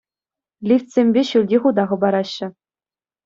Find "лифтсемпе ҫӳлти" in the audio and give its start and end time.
0.69-1.57